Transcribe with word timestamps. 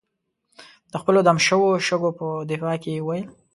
د 0.91 0.93
خپلو 1.01 1.19
دم 1.27 1.37
شوو 1.47 1.69
شګو 1.87 2.09
په 2.19 2.25
دفاع 2.49 2.75
کې 2.83 2.89
یې 2.95 3.01
وویل. 3.03 3.25